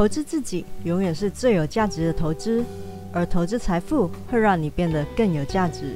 [0.00, 2.64] 投资自己永远是最有价值的投资，
[3.12, 5.94] 而投资财富会让你变得更有价值。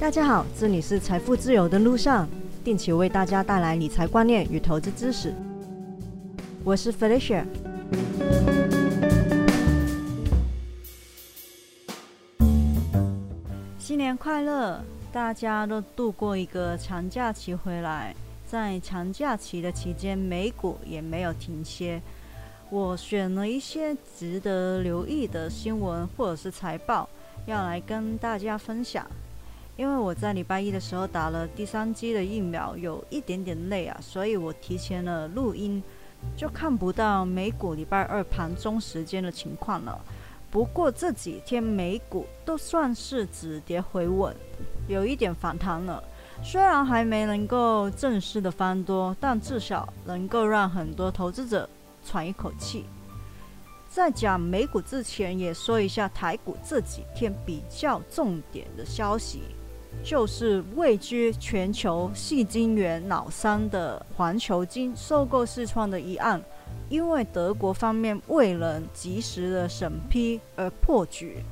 [0.00, 2.26] 大家好，这里是财富自由的路上，
[2.64, 5.34] 定期为大家带来理财观念与投资知识。
[6.64, 7.44] 我是 Felicia。
[13.78, 14.82] 新年快乐！
[15.12, 22.00] 大家都度过一个长假期回来，在长假期的期间，美股也没有停歇。
[22.68, 27.08] 我选了一些值得留意的新闻或者是财报，
[27.46, 29.06] 要来跟大家分享。
[29.76, 35.80] 因为我在礼拜一的时候打了第三剂的疫苗，有一点点累啊，所以我提前了录音，
[36.36, 40.00] 就看不到美股礼拜二盘中时间的情况了。
[40.50, 44.34] 不过这几天美股都算是止跌回稳，
[44.88, 46.02] 有一点反弹了。
[46.42, 51.68] 虽然还没能够正式的翻多，但至少能够让很多投资者。
[52.06, 52.84] 喘一口气，
[53.90, 59.42] 在讲美股之前，也说一下台股这几天比较重点的消息，
[60.04, 66.40] 就是位居全球细晶圆老三的环球金收购四创的一案，
[66.88, 71.42] 因为德国方面未能及时的审批而破局，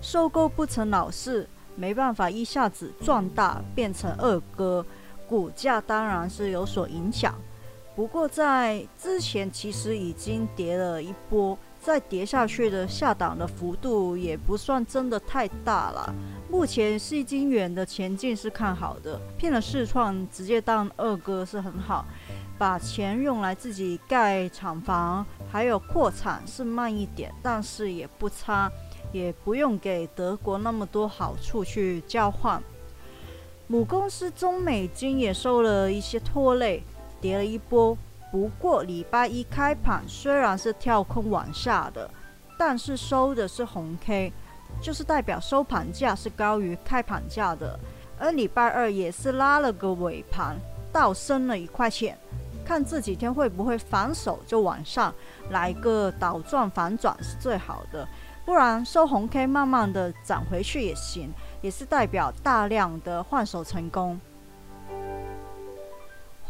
[0.00, 4.84] 收购不成老四，没办法一下子壮大变成二哥，
[5.28, 7.34] 股价当然是有所影响。
[7.96, 16.14] 不过在之前其实已经跌了一波，再跌下去的下档的幅度也不算真的太大了。
[16.48, 22.06] 目前细晶圆的前景是看好的，骗了视创直接当二哥是很好，
[22.56, 28.70] 把钱用来自己盖厂房，还有扩产是慢一点，但是也不差，
[29.12, 32.62] 也不用给德国那么多好处去交换。
[33.66, 36.82] 母公司中美金也受了一些拖累。
[37.20, 37.96] 跌了一波，
[38.30, 42.10] 不过礼拜一开盘虽然是跳空往下的，
[42.58, 44.32] 但是收的是红 K，
[44.80, 47.78] 就是代表收盘价是高于开盘价的。
[48.18, 50.56] 而礼拜二也是拉了个尾盘，
[50.92, 52.18] 倒升了一块钱，
[52.64, 55.14] 看这几天会不会反手就往上
[55.50, 58.06] 来个倒转反转是最好的，
[58.44, 61.32] 不然收红 K 慢慢的涨回去也行，
[61.62, 64.20] 也是代表大量的换手成功。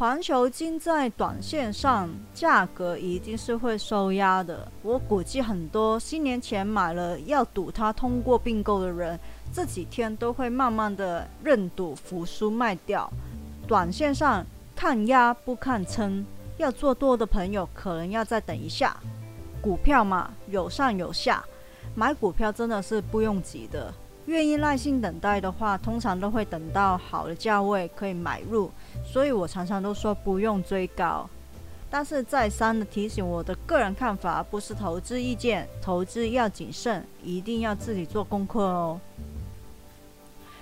[0.01, 9.19] 环球金在短线上价格一定是会收压的，我估计很多新年前买了要赌它通过并购的人，
[9.53, 13.07] 这几天都会慢慢的认赌服输卖掉。
[13.67, 14.43] 短线上
[14.75, 16.25] 看压不看撑，
[16.57, 18.97] 要做多的朋友可能要再等一下。
[19.61, 21.45] 股票嘛，有上有下，
[21.93, 23.93] 买股票真的是不用急的。
[24.31, 28.71] 愿意耐心等待的话，通常都会等到好的价位可以买入，
[29.03, 31.29] 所以我常常都说不用追高。
[31.89, 38.97] 但是再三的提醒，我的个人看法不是投资意见，投资要谨慎，一定要自己做功课哦。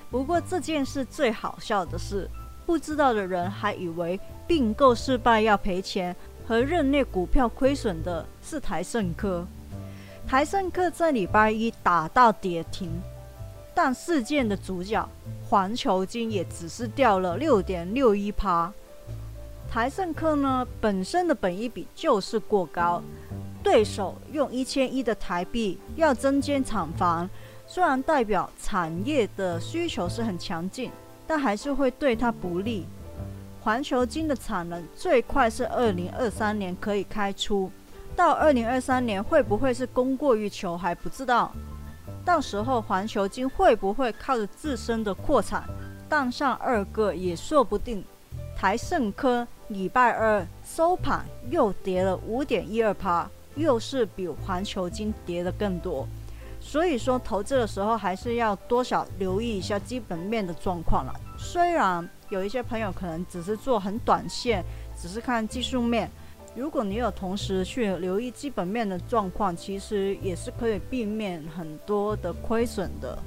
[0.10, 2.28] 不过这件事最好笑的是，
[2.66, 6.16] 不知道的人还以为并购失败要赔钱，
[6.48, 9.46] 和认列股票亏损的是台盛科。
[10.28, 12.90] 台盛科在礼拜一打到跌停。
[13.82, 15.08] 但事件的主角
[15.48, 18.70] 环球金也只是掉了六点六一趴，
[19.72, 23.02] 台盛科呢本身的本益比就是过高，
[23.64, 27.30] 对手用一千亿的台币要增建厂房，
[27.68, 30.92] 虽然代表产业的需求是很强劲，
[31.26, 32.86] 但还是会对它不利。
[33.62, 37.72] 环球金的产能最快是二零二三年可以开出，
[38.14, 41.50] 到二零二三年会不会是供过于求还不知道。
[42.26, 45.64] 到时候环球金会不会靠着自身的扩产
[46.08, 48.04] 当上二个也说不定。
[48.56, 56.08] 台盛科礼拜二收盘又跌了五点一二趴，又是比环球金跌的更多。
[56.60, 61.14] 所以说投资的时候还是要多少留意一下基本面的状况了。
[61.38, 64.64] 虽然有一些朋友可能只是做很短线，
[65.00, 66.12] 只是看技术面。
[66.56, 73.18] 如果你有同时去留意基本面的状况，其实也是可以避免很多的亏损的。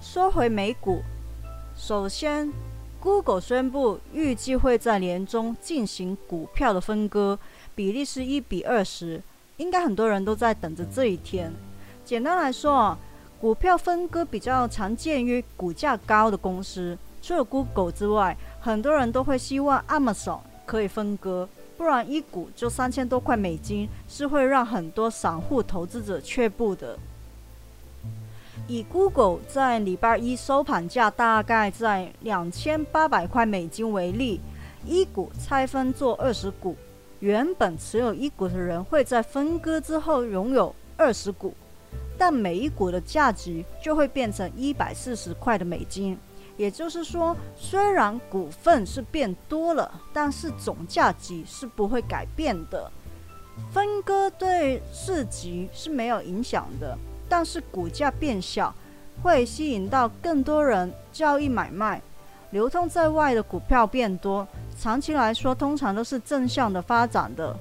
[0.00, 1.02] 说回美股，
[1.74, 2.52] 首先
[3.00, 7.38] ，Google 宣布预计会在年中进行股票的分割，
[7.74, 9.20] 比例是一比二十，
[9.56, 11.52] 应该很多人都在等着这一天。
[12.04, 12.98] 简单来说啊，
[13.40, 16.96] 股票分割比较常见于股价高的公司。
[17.24, 21.48] 除了 Google 之外，很多人都会希望 Amazon 可以分割，
[21.78, 26.98] 不然一股就三千多块美金，是会让很多散户投资者却步的。
[28.68, 34.38] 以 Google 在礼拜一收盘价大概在两千八百块美金为例，
[34.84, 36.76] 一股拆分做二十股，
[37.20, 41.54] 原本持有一股的人会在分割之后拥有二十股，
[42.18, 46.18] 但每一股的价值就会变成一百四十块的美金。
[46.56, 52.90] 也就是说，虽然股份是变多了，但是总价值是不会改变的。
[53.72, 56.96] 分割对市值是没有影响的，
[57.28, 58.74] 但是股价变小
[59.22, 62.02] 会吸引到更多人交易买卖，
[62.50, 64.46] 流通在外的股票变多，
[64.78, 67.56] 长期来说通常都是正向的发展的。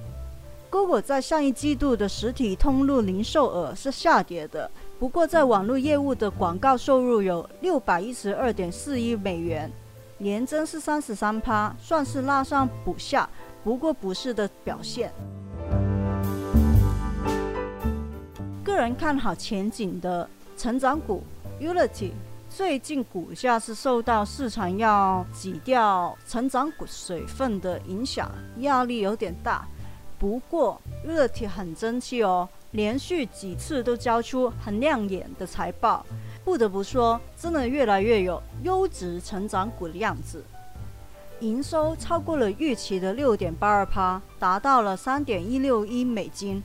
[0.70, 4.70] Google 在上一季度的实体通路零售额是下跌的。
[5.04, 9.70] 不过，在网络业务的广告收入有六百一十二点四亿美元，
[10.18, 13.30] 年增是三十三趴，算是拉上补下，
[13.66, 15.12] 不过不是的表现。
[18.64, 21.22] 个人看好前景的成长股
[21.60, 22.12] Unity，
[22.50, 29.68] 最近股价是受到市场要挤掉成长股水分的影响，压力有点大。
[30.18, 32.48] 不过 Unity 很争气哦。
[32.74, 36.06] 连续几次都交出很亮眼的财报，
[36.44, 40.44] 不得不说，真的越来越有优质成长股的样子。
[41.40, 46.64] 营收超过了预期的六点八二趴，达到了三点一六亿美金，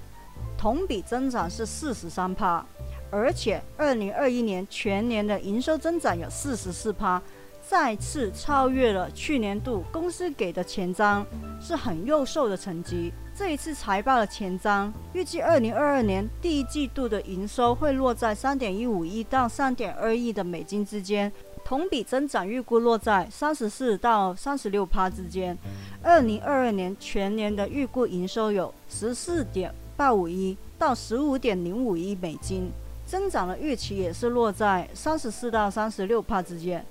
[0.57, 2.65] 同比增长是四十三趴，
[3.11, 7.21] 而且二零二一年全年的营收增长有四十四趴，
[7.61, 11.25] 再次超越了去年度公司给的前瞻，
[11.61, 13.13] 是很优秀的成绩。
[13.39, 21.31] 这一次财报的前瞻，预计二零二二年第一季度的营收会落在三点一五亿到三点二亿的美金之间，
[21.65, 25.57] 同比增长预估落在三十四到三十六趴之间。
[26.03, 32.69] 二零二二年全年的预估营收有十四点八五亿到十五点零五亿美金，
[33.07, 36.85] 增长的预期也是落在三十四到三十六趴之间。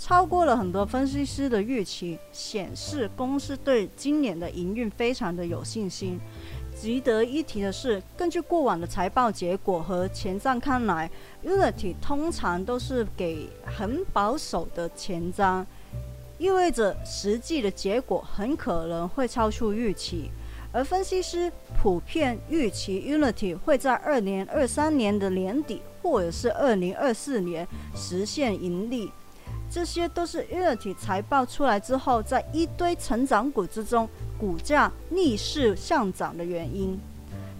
[0.00, 6.18] 超过了很多分析师的预期，显示公司对今年的营运非常的有信心。
[6.74, 11.10] 值得一提的是，根据过往的财报结果和前瞻看来
[11.44, 15.66] ，Unity 通常都是给很保守的前瞻，
[16.38, 20.30] 意味着实际的结果很可能会超出预期。
[20.72, 21.52] 而分析师
[21.82, 29.12] 普遍预期 Unity 会在二零二三年的年底或者是二零二四年实现盈利。
[29.70, 36.98] 这些都是 Unity 财报出来之后，在一堆成长股之中，股价逆势上涨的原因。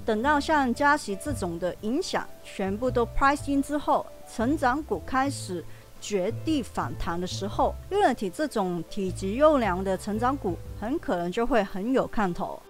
[0.05, 4.05] 等到像加息这种的影响全部都 pricing 之后，
[4.35, 5.65] 成长股开始
[6.01, 12.61] 绝地反弹的时候，Unity 这种体积优良的成长股，很可能就会很有看头。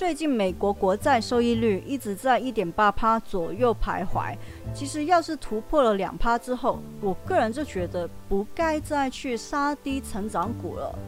[0.00, 4.34] 最近美国国债收益率一直在一点八趴左右徘徊。
[4.74, 10.98] 其实要是突破了两趴之后，我个人就觉得不该再去杀低成长股了，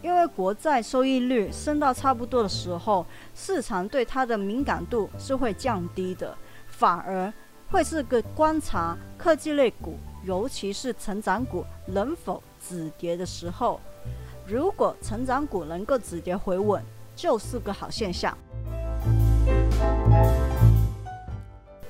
[0.00, 3.04] 因为国债收益率升到差不多的时候，
[3.34, 6.32] 市场对它的敏感度是会降低的，
[6.68, 7.32] 反而
[7.72, 13.80] 会是个观察科技类股，尤其是成长股能否止跌的时候。
[14.46, 16.80] 如果成长股能够止跌回稳，
[17.16, 18.36] 就是个好现象。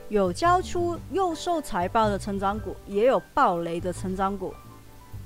[0.09, 4.55] 有交出优秀财报的成长股，也有暴雷的成长股。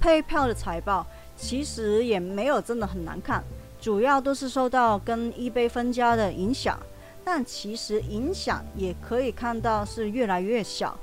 [0.00, 1.06] 配票的财报
[1.36, 3.44] 其实也没有真的很难看，
[3.78, 6.80] 主要都是受到跟一杯分家的影响，
[7.22, 10.96] 但其实影响也可以看到是越来越小。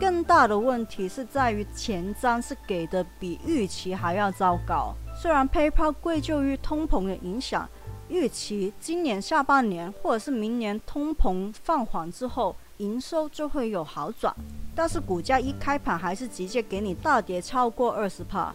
[0.00, 4.94] 更大的问题是在于前瞻是给的比预期还要糟糕。
[5.14, 7.68] 虽然配票归咎于通膨的影响。
[8.08, 14.34] 预期今年下半年或者是明年通膨放缓之后，营收就会有好转，
[14.74, 18.54] 但是股价一开盘还是直接给你大跌超过二十帕。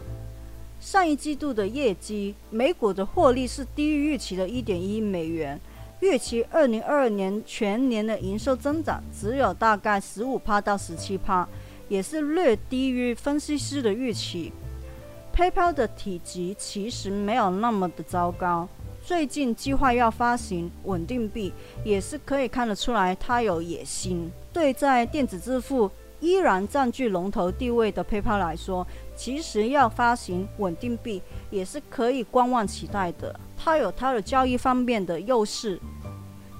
[0.80, 5.58] 上一季度的业绩，美股的获利是低于预期的一点一美元，
[6.00, 11.48] 预期二零二二年全年的营收增长只有大概十五帕到十七帕，
[11.88, 14.52] 也是略低于分析师的预期。
[15.34, 18.68] PayPal 的体积其实没有那么的糟糕。
[19.06, 21.52] 最近计划要发行稳定币，
[21.84, 24.32] 也是可以看得出来它有野心。
[24.50, 31.20] 对在电子支付依然占据龙头地位的 PayPal 来说，其实要发行稳定币
[31.50, 33.38] 也是可以观望期待的。
[33.58, 35.78] 它有它的交易方面的优势，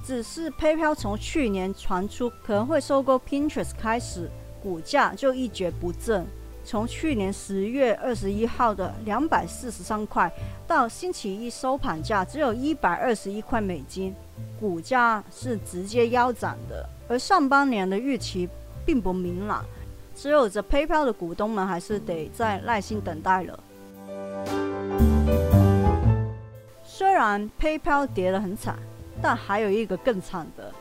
[0.05, 4.29] 只是 PayPal 从去年传出可能会收购 Pinterest 开始，
[4.61, 6.27] 股价就一蹶不振。
[6.65, 10.29] 从去年十月二十一号的两百四十三块，
[10.67, 14.13] 到星期一收盘价只有一百二十一块美金，
[14.59, 18.49] 股价是直接腰斩的，而上半年的预期
[18.83, 19.63] 并不明朗，
[20.15, 23.59] 只有着 PayPal 的股东们还是得再耐心等待了。
[26.83, 28.75] 虽然 PayPal 跌得很惨，
[29.21, 30.73] 但还有一个更惨的，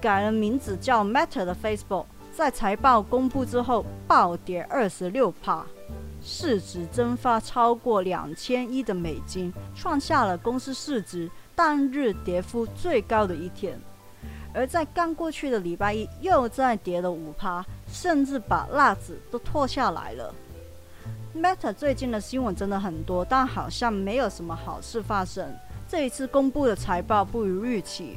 [0.00, 2.04] 改了名字叫 Meta 的 Facebook，
[2.34, 5.66] 在财报公布之后暴跌二十六帕。
[6.24, 13.76] 市值蒸发超过两千亿的美金，创下了公司市值当日跌幅最高的一天。
[14.54, 20.32] 而在刚过去的礼拜一，又再跌了五趴，甚至把辣子都脱下来了。
[21.34, 25.52] Meta 最近的新闻真的很多，但好像没有什么好事发生。
[25.88, 28.16] 这一次公布的财报不如预期，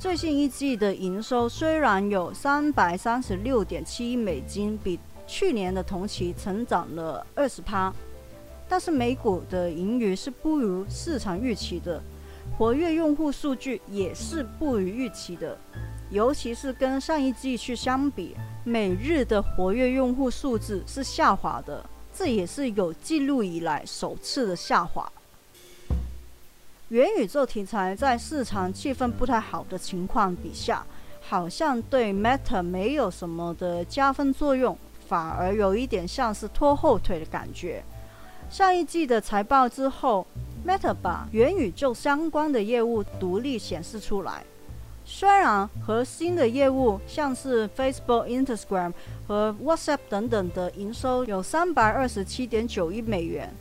[0.00, 7.92] 最新一季的营收虽然有三百三十六点七亿美金，比去年的同期成长了二十趴，
[8.66, 12.02] 但是美股的盈余是不如市场预期的，
[12.56, 15.54] 活跃用户数据也是不如预期的，
[16.08, 25.12] 尤其是跟上一季去相比，每日的活跃用户数字是下滑的，这也是有记录以来首次的下滑。
[26.90, 30.84] 元宇宙题材在市场气氛不太好的情况底下，
[31.20, 34.76] 好像对 Meta 没有什么的加分作用。
[35.06, 37.82] 反而有一点像是拖后腿的感觉。
[38.48, 40.26] 上一季的财报之后
[40.66, 44.44] ，Meta 把元宇宙相关的业务独立显示出来。
[45.04, 48.92] 虽然核心的业务像是 Facebook、Instagram
[49.28, 53.52] 和 WhatsApp 等等的营收有三百二十七点九亿美元，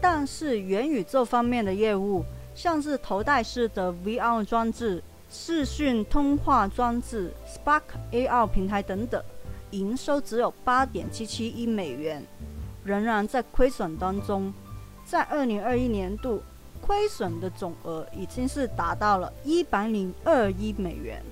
[0.00, 2.22] 但是元宇宙方面的业务，
[2.58, 5.00] 像是头戴式的 VR 装置、
[5.30, 9.22] 视讯通话装置、Spark AR 平台等等。
[9.70, 12.20] 营收只有八点七七亿美元，
[12.82, 14.52] 仍然在亏损当中。
[15.04, 16.42] 在二零二一年度，
[16.80, 21.22] 亏损的总额已经是达到了一百零二亿美元。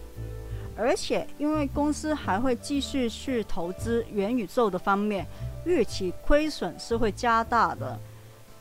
[0.77, 5.27] 而且，因为公司还会继续去投资元宇宙的方面，
[5.65, 7.99] 预期亏损是会加大的。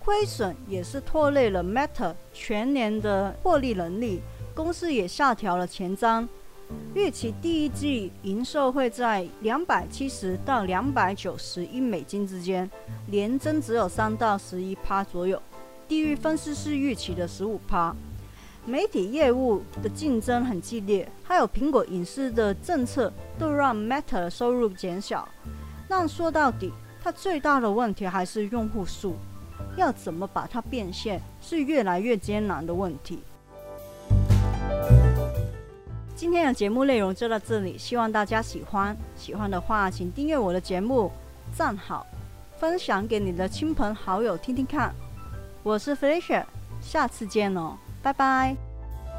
[0.05, 4.21] 亏损也是拖累了 Meta 全年的获利能力，
[4.53, 6.27] 公司也下调了前瞻。
[6.93, 12.69] 预期第一季营收会在两百七十到两百九十亿美金之间，
[13.07, 15.41] 年增只有三到十一趴左右，
[15.87, 17.95] 低于分析师预期的十五趴。
[18.63, 25.27] 媒体业务的竞争很激烈，还有苹果隐私的政策都让 Meta 的收入减小。
[25.87, 26.71] 但说到底，
[27.03, 29.15] 它最大的问题还是用户数，
[29.75, 33.19] 要怎么把它变现，是越来越艰难的问题。
[36.15, 38.95] 今天的节目内容就到这里，希望大家喜欢。
[39.17, 41.11] 喜欢的话，请订阅我的节目，
[41.53, 42.07] 赞好，
[42.57, 44.95] 分享给你的亲朋好友听听看。
[45.61, 46.45] 我是 Felicia，
[46.79, 48.64] 下次见哦，拜拜。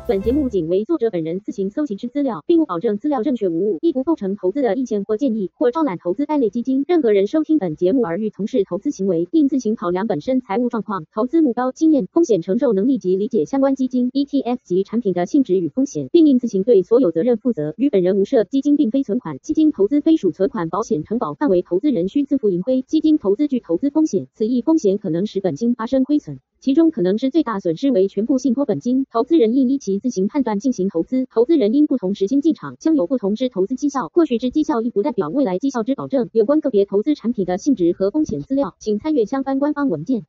[0.08, 6.84] 本节目仅为作者本人自行搜集之资料，并不保证资料正确无误，亦不构成投资的意见或建议，或招揽投资该类基金。
[6.86, 17.74] 任何人收听本节目而欲从事投资行为，应自行考量本身财务状况、投资目标、经验、风险承受能力及理解相关基金、ETF 及产品的性质与风险，并应自行对所有责任负责。
[17.76, 22.82] 与本人无涉，基金并非存款，基金投资非属存款保险承保范围，投资人需自负盈亏。
[22.82, 26.38] 基金投资具投资风险，此一风险可能使本金发生亏损。
[26.66, 31.28] 其中可能之最大损失为全部信托本金，投资人应依其自行判断进行投资。
[31.30, 34.08] 投资人因不同时间进场，将有不同之投资绩效。
[34.08, 36.28] 或许之绩效亦不代表未来绩效之保证。
[36.32, 40.24] 有关个别投资产品的性质和风险资料，请参阅相关官方文件。